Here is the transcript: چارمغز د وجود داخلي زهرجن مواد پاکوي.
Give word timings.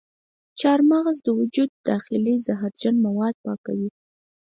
چارمغز 0.59 1.17
د 1.23 1.27
وجود 1.39 1.69
داخلي 1.89 2.33
زهرجن 2.45 2.95
مواد 3.05 3.35
پاکوي. 3.43 3.89